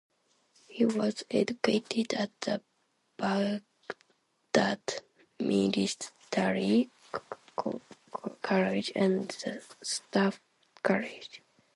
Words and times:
He 0.67 0.83
was 0.83 1.23
educated 1.29 2.15
at 2.15 2.31
the 2.41 2.63
Baghdad 3.17 4.79
Military 5.39 6.89
College 8.41 8.91
and 8.95 9.29
the 9.29 9.61
Staff 9.83 10.41
College. 10.81 11.43